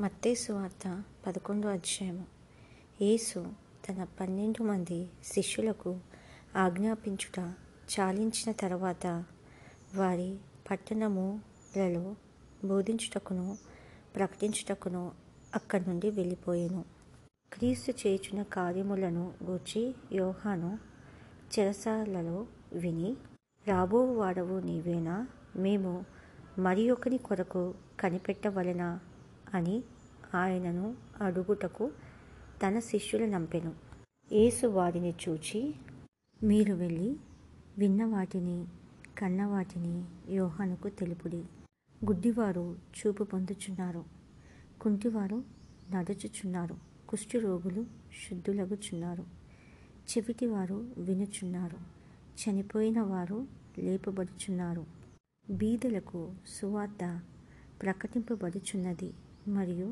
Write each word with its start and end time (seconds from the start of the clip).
మత్తేసు 0.00 0.52
వార్త 0.52 1.04
పదకొండో 1.26 1.68
అధ్యాయము. 1.68 2.26
యేసు 3.02 3.46
తన 3.88 4.06
పన్నెండు 4.20 4.62
మంది 4.62 5.10
శిష్యులకు 5.24 6.00
ఆజ్ఞాపించుట 6.56 7.38
చాలించిన 7.92 8.52
తర్వాత 8.52 9.24
వారి 9.94 10.38
పట్టణములలో 10.70 12.16
బోధించుటకును 12.64 13.56
ప్రకటించుటకును 14.16 15.12
అక్కడి 15.54 15.90
నుండి 15.90 16.10
వెళ్ళిపోయాను. 16.10 16.84
క్రీస్తు 17.52 17.90
చేయుచున్న 17.90 18.42
కార్యములను 18.42 19.32
గూర్చి 19.44 19.94
యోహాను 20.12 20.78
చెరసాలలో 21.58 22.46
విని 22.72 23.16
రాబో 23.68 24.14
వాడవు 24.14 24.60
నీవేనా? 24.60 25.26
మేము 25.56 26.04
మరి 26.58 26.90
ఒకని 26.90 27.18
కొరకు 27.18 27.74
కనిపెట్టవలెనా? 28.00 29.00
అని 29.54 29.82
ఆయనను 30.34 30.96
అడుగుటకు 31.20 31.90
తన 32.66 32.78
శిష్యులు 32.78 33.26
నంపెను. 33.26 33.74
యేసు 34.32 34.66
వారిని 34.66 35.14
చూచి 35.28 35.74
మీరు 36.42 36.74
వెళ్ళి 36.74 37.16
విన్న 37.78 38.04
వాటిని 38.04 38.66
కన్న 39.18 39.44
వాటిని 39.44 40.04
యోహానుకు 40.34 40.88
తెలుపుడి. 40.88 41.44
గుడ్డివారు 42.04 42.76
చూపు 42.98 43.24
పొందుచున్నారు. 43.24 44.04
కుంటివారు 44.80 45.44
నడుచుచున్నారు. 45.90 46.76
కుష్టి 47.08 47.38
రోగులు 47.38 47.86
శుద్ధులగుచున్నారు. 48.30 49.22
చెవిటివారు 50.10 50.94
వినుచున్నారు. 50.98 51.78
చనిపోయిన 52.42 53.00
వారు 53.00 53.46
లేపబడుచున్నారు. 53.78 54.86
బీదలకు 55.50 56.30
సువార్త 56.60 57.20
ప్రకటింపబడుచున్నది. 57.82 59.12
మరియు 59.48 59.86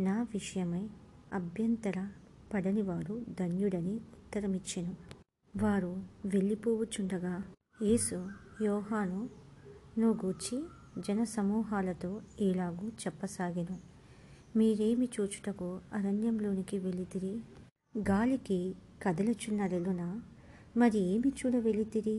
నా 0.00 0.22
విషయమై 0.32 0.82
అభ్యంతర 1.32 1.96
పడనివాడు 2.52 3.24
ధన్యుడని 3.38 3.94
ఉత్తరమిచ్చెను. 4.14 4.92
వారు 5.54 5.90
వెళ్ళిపోవుచుండగా 6.26 7.34
యేసు 7.82 8.18
యోహాను 8.62 9.20
ను 9.98 10.10
గూర్చి 10.12 10.58
జన 10.98 11.24
సమూహాలతో 11.24 12.10
ఇలాగూ 12.40 12.88
చెప్పసాగెను. 13.02 13.76
మీరేమి 14.56 15.08
చూచుటకు 15.20 15.68
అరణ్యంలోనికి 15.92 16.78
వెళితిరి 16.78 17.34
గాలికి 18.08 18.60
కదలుచున్న 19.02 19.66
రెలున 19.66 20.02
మరి 20.76 20.98
ఏమి 21.12 21.32
చూడ 21.38 21.56
వెళితిరి 21.56 22.16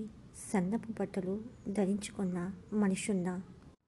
సన్నపు 0.52 0.92
బట్టలు 1.00 1.36
ధరించుకున్న 1.70 2.38
మనుషున్నా? 2.74 3.34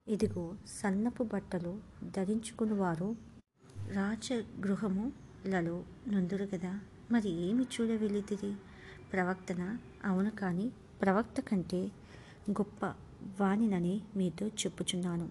ఇదిగో 0.06 0.42
సన్నపు 0.68 1.22
బట్టలు 1.24 1.70
ధరించుకున్నవారు 2.16 3.08
రాజగృహములలో 3.94 5.76
నుందురు 6.08 6.46
కదా 6.46 6.72
మరి 7.10 7.30
ఏమి 7.46 7.64
చూడ 7.74 7.90
వెళితిరి 7.92 8.50
ప్రవక్తన 9.12 9.62
అవును 10.04 10.30
కానీ 10.30 10.66
ప్రవక్త 11.00 11.40
కంటే 11.40 11.80
గొప్ప 12.50 12.80
వాణినని 13.40 13.94
మీతో 14.16 14.46
చెప్పుచున్నాను. 14.60 15.26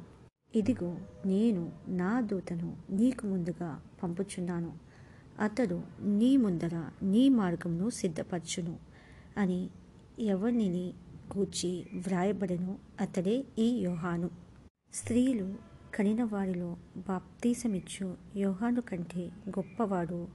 ఇదిగో 0.54 0.92
నేను 1.26 1.64
నా 1.96 2.12
దూతను 2.22 2.70
నీకు 2.92 3.26
ముందుగా 3.28 3.70
పంపుచున్నాను. 4.04 4.72
అతడు 5.40 5.78
నీ 6.20 6.32
ముందర 6.38 6.76
నీ 7.04 7.24
మార్గమును 7.40 7.90
సిద్ధపరచును 8.00 8.76
అని 9.38 9.62
ఎవరిని 10.28 10.86
కూర్చి 11.32 11.72
వ్రాయబడెను? 12.06 12.74
అతడే 13.02 13.36
ఈ 13.58 13.70
యోహాను. 13.84 14.30
స్త్రీలు 14.94 15.54
కనిన 15.96 16.24
వారిలో 16.24 16.78
బాప్తీసమిచ్చు 16.98 18.18
యోహాను 18.36 18.82
కంటే 18.82 19.32
గొప్పవాడు 19.50 20.28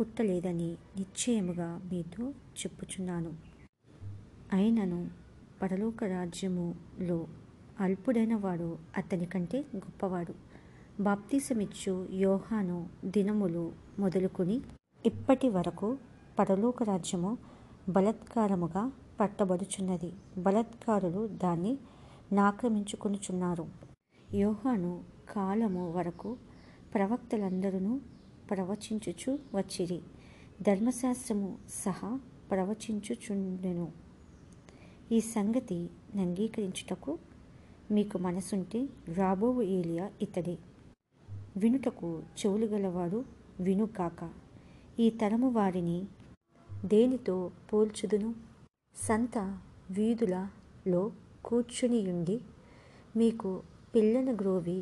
పుట్టలేదని 0.00 0.76
నిశ్చయముగా 0.96 1.80
మీతో 1.92 2.30
చెప్పుచున్నాను. 2.30 3.32
అయినను 4.52 5.10
పరలోక 5.62 6.04
రాజ్యములో 6.04 7.26
అల్పుడైన 7.80 8.34
వాడు 8.34 8.78
అతని 8.96 9.26
కంటే 9.26 9.64
గొప్పవాడు. 9.76 10.34
బాప్తీసమిచ్చు 11.02 12.08
యోహాను 12.12 12.88
దినములు 13.04 13.72
మొదలుకొని 13.98 14.60
ఇప్పటి 15.06 15.48
వరకు 15.48 15.98
పరలోక 16.38 16.82
రాజ్యము 16.82 17.38
బలత్కారముగా 17.88 18.92
పట్టబడుచున్నది. 19.20 20.12
బలత్కారులు 20.38 21.26
దాన్ని 21.26 21.78
నాక్రమించుకొనుచున్నారు. 22.32 23.85
యోహాను 24.34 25.04
కాలము 25.30 25.92
వరకు 25.92 26.36
ప్రవక్తలందరూ 26.94 28.00
ప్రవచించుచు 28.50 29.38
వచ్చిరి. 29.54 30.00
ధర్మశాస్త్రము 30.62 31.58
సహా 31.68 32.20
ప్రవచించుచుండెను. 32.50 33.92
ఈ 35.12 35.20
సంగతి 35.20 35.90
అంగీకరించుటకు 36.14 37.18
మీకు 37.90 38.18
మనసుంటే 38.18 38.88
రాబో 39.14 39.62
ఏలియా 39.62 40.10
ఇతడే. 40.22 40.58
వినుటకు 41.56 42.22
చెవులు 42.38 42.66
గలవాడు 42.66 43.24
వినుగాక. 43.60 44.30
ఈ 45.00 45.10
తరము 45.10 45.50
వారిని 45.50 46.04
దేనితో 46.84 47.50
పోల్చుదును? 47.72 48.34
సంత 48.96 49.38
వీధులలో 49.90 51.12
కూర్చునియుండి 51.44 52.40
మీకు 53.16 53.62
పిల్లను 53.96 54.32
గ్రోవి 54.32 54.78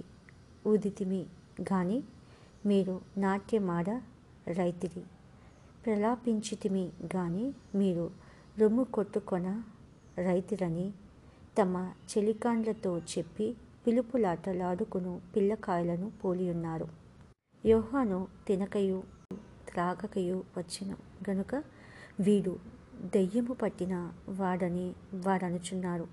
ఊదితిమి 0.67 1.21
గాని 1.61 1.99
మీరు 2.67 3.01
నాట్యమాడ 3.17 3.91
రైతిరి. 4.49 5.03
ప్రలాపించితిమి 5.85 6.83
గాని 7.15 7.45
మీరు 7.75 8.07
రొమ్ము 8.59 8.85
కొట్టుకొన 8.85 9.63
రైతిరని 10.19 10.87
తమ 11.59 11.75
చెలికాండ్లతో 12.11 12.99
చెప్పి 13.13 13.47
పిలుపులాటలాడుకును 13.87 15.21
పిల్లకాయలను 15.35 16.13
పోలియున్నారు. 16.25 16.89
యోహాను 17.65 18.27
తినకయు 18.49 19.03
త్రాగకయు 19.69 20.45
వచ్చిన. 20.59 20.91
గనుక 21.29 21.55
వీడు 22.21 22.55
దెయ్యము 23.15 23.53
పట్టిన 23.55 23.95
వాడని 24.29 24.89
వాడనుచున్నారు. 25.27 26.09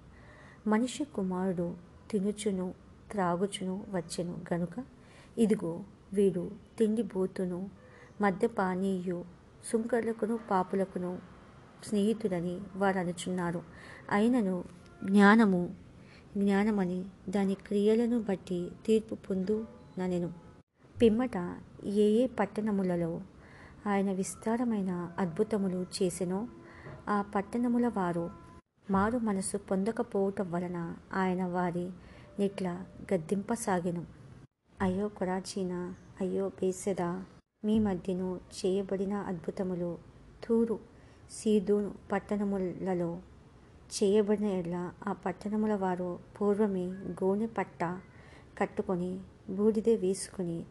మనిషి 0.67 1.03
కుమారుడు 1.15 1.67
తినుచును 2.09 2.65
త్రాగుచును 3.11 3.75
వచ్చెను. 3.89 4.33
గనుక 4.49 4.75
ఇదిగో 5.37 5.73
వీడు 6.13 6.43
తిండిబోతును 6.79 7.59
మద్యపానీయు 8.21 9.19
సుంకర్లకును 9.69 10.35
పాపులకును 10.51 11.11
స్నేహితుడని 11.87 12.55
వారు 12.75 12.99
అనుచున్నారు. 12.99 13.61
అయినను 14.11 14.55
జ్ఞానము 15.05 15.61
జ్ఞానమని 16.37 16.99
దాని 17.29 17.55
క్రియలను 17.67 18.17
బట్టి 18.21 18.59
తీర్పు 18.85 19.15
పొందు 19.27 19.55
ననెను 19.99 20.29
పిమ్మట 20.95 21.37
ఏ 22.01 22.05
ఏ 22.19 22.25
పట్టణములలో 22.39 23.11
ఆయన 23.87 24.09
విస్తారమైన 24.11 24.91
అద్భుతములు 25.19 25.79
చేసెనో 25.95 26.39
ఆ 27.09 27.17
పట్టణముల 27.35 27.87
వారు 27.97 28.25
మారు 28.91 29.17
మనసు 29.19 29.57
పొందకపోవటం 29.69 30.47
వలన 30.51 30.77
ఆయన 31.13 31.43
వారి 31.47 31.85
ఇట్లా 32.39 32.85
గద్దింపసాగెను. 33.13 34.05
అయ్యో 34.81 35.07
కొరాచీన 35.07 35.73
అయ్యో 36.21 36.49
బేసెదా. 36.49 37.25
మీ 37.65 37.79
మధ్యను 37.79 38.39
చేయబడిన 38.57 39.13
అద్భుతములు 39.13 39.97
తూరు 40.45 40.79
సీదూను 41.31 41.93
పట్టణములలో. 42.11 43.21
చేయబడిన 43.91 44.45
ఎడ్ల 44.45 44.91
ఆ 45.07 45.11
పట్టణముల 45.13 45.75
వారు 45.75 46.19
పూర్వమే 46.41 46.85
గోనె 47.23 47.47
పట్ట 47.47 47.83
కట్టుకొని 48.59 49.19
బూడిద 49.49 49.89
వేసుకుని 49.89 50.65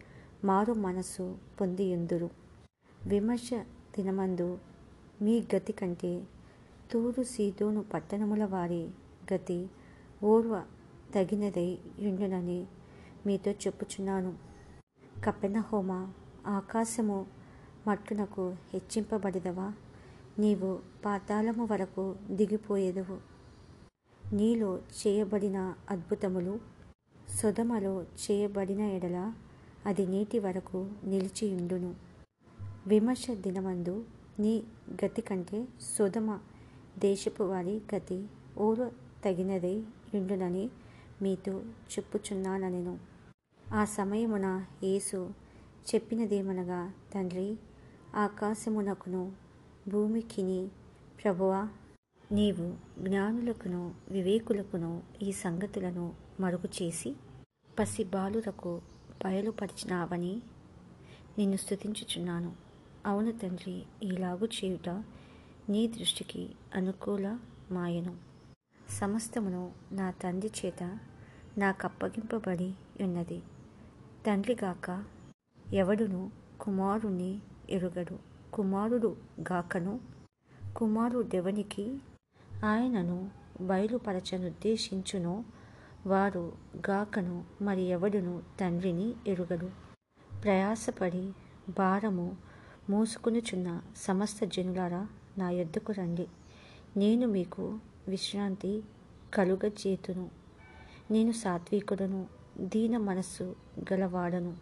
మారు 0.45 0.73
మనసు 0.73 1.37
పొందియుందురు. 1.61 2.31
విమర్శ 3.07 3.51
దినమందు 3.97 4.59
మీ 5.23 5.45
గతి 5.55 5.73
కంటే 5.73 6.23
తూరు 6.93 7.23
సీదూను 7.23 7.83
పట్టణముల 7.83 8.45
వారి 8.45 8.89
గతి 9.33 9.69
ఓర్వ 10.25 10.65
తగినదై 11.15 11.79
యుండునని 11.99 12.67
మీతో 13.27 13.51
చెప్పుచున్నాను. 13.51 14.33
కపెనహోమ 15.25 15.93
ఆకాశము 16.47 17.27
మట్టునకు 17.87 18.45
హెచ్చింపబడిదవా? 18.73 19.73
నీవు 20.39 20.71
పాతాళము 21.05 21.65
వరకు 21.65 22.05
దిగిపోయేదవు. 22.31 23.19
నీలో 24.33 24.71
చేయబడిన 24.99 25.75
అద్భుతములు 25.91 26.55
సొదమలో 27.31 27.95
చేయబడిన 28.23 28.81
ఎడల 28.81 29.19
అది 29.87 30.07
నీటి 30.07 30.39
వరకు 30.39 30.79
నిలిచియుండును 31.05 31.95
విమర్శ 32.87 33.27
దినమందు 33.31 33.95
నీ 34.41 34.55
గతి 35.05 35.23
కంటే 35.23 35.69
సొదమ 35.99 36.39
దేశపు 36.99 37.43
వారి 37.43 37.81
గతి 37.95 38.19
ఊరు 38.59 38.87
తగినదై 39.25 39.77
యుండునని 40.15 40.65
మీతో 41.23 41.55
చెప్పుచున్నానెను 41.93 42.99
ఆ 43.73 43.85
సమయమున 43.85 44.67
యేసు 44.85 45.21
చెప్పినదేమనగా 45.91 46.93
తండ్రి 47.15 47.49
ఆకాశమునకును 48.17 49.33
భూమికిని 49.89 50.71
ప్రభువా 51.25 51.69
నీవు 52.33 52.67
జ్ఞానులకును 52.99 53.95
వివేకులకును 54.11 55.03
ఈ 55.23 55.33
సంగతులను 55.33 56.07
మరుగు 56.41 56.69
చేసి 56.83 57.17
పసి 57.79 58.05
బయలుపరిచినావని 59.25 60.35
నిన్ను 61.39 61.57
స్తుతించుచున్నాను. 61.57 62.51
అవును 63.07 63.33
తండ్రి 63.33 63.77
ఈలాగు 64.03 64.47
చేయుట 64.47 64.89
నీ 65.69 65.87
దృష్టికి 65.87 66.43
అనుకూల 66.75 67.27
మాయను 67.71 68.15
సమస్తమును 68.91 69.63
నా 69.93 70.11
తండ్రి 70.11 70.51
చేత 70.59 70.83
నాకప్పగింపబడి 71.61 72.69
ఉన్నది. 73.01 73.39
తండ్రిగాక 74.27 75.05
ఎవడును 75.73 76.21
కుమారుని 76.61 77.31
ఎరుగడు. 77.71 78.17
కుమారుడు 78.53 79.11
గాకను 79.41 80.01
కుమారుడెవనికి 80.77 81.85
ఆయనను 82.65 83.17
బయలుపరచనుద్దేశించునో. 83.61 85.35
వారు 86.07 86.53
గాకను 86.91 87.37
మరి 87.63 87.83
ఎవడును 87.83 88.43
తండ్రిని 88.61 89.15
ఎరుగడు. 89.27 89.69
ప్రయాసపడి 90.45 91.25
భారము 91.79 92.27
మూసుకునుచున్న 92.91 93.69
సమస్త 93.97 94.45
జనులారా 94.45 95.03
నా 95.39 95.51
యొద్దకు 95.51 95.93
రండి. 95.93 96.27
నేను 96.97 97.27
మీకు 97.27 97.65
విశ్రాంతి 98.09 98.73
కలుగజేతును. 99.35 100.40
నేను 101.11 101.33
సాత్వికుడను 101.33 102.27
దీన 102.61 102.97
మనస్సు 102.99 103.57
గలవాడను. 103.93 104.57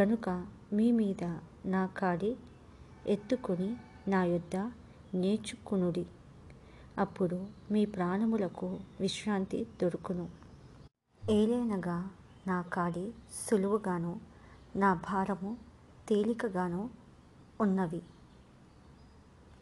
గనుక 0.00 0.46
మీ 0.72 0.92
మీద 0.92 1.24
నా 1.66 1.86
కాడి 1.86 2.36
ఎత్తుకొని 3.06 3.76
నా 4.08 4.24
యొద్ద 4.24 4.56
నేర్చుకునుడి. 5.14 6.06
అప్పుడు 6.98 7.46
మీ 7.70 7.84
ప్రాణములకు 7.86 8.78
విశ్రాంతి 9.00 9.66
దొరుకును. 9.82 10.26
ఏలైనగా 11.22 12.10
నా 12.46 12.62
కాడి 12.62 13.12
సులువుగాను 13.40 14.20
నా 14.76 14.94
భారము 14.94 15.56
తేలికగాను 16.08 16.90
ఉన్నవి. 17.60 18.02